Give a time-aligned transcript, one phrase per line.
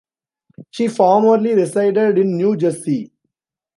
[0.71, 3.11] She formerly resided in New Jersey.